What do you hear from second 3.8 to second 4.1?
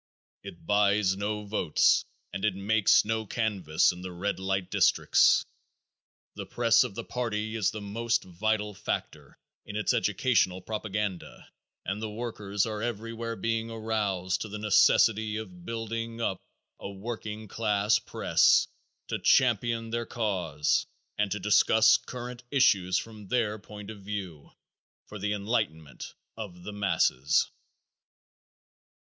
in